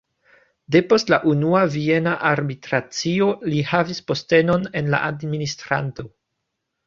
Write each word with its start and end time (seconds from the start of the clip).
Depost 0.75 1.11
la 1.13 1.17
Unua 1.31 1.59
Viena 1.73 2.13
Arbitracio 2.29 3.27
li 3.51 3.61
havis 3.73 4.01
postenon 4.13 4.67
en 4.81 4.89
la 4.95 5.03
administrado. 5.11 6.07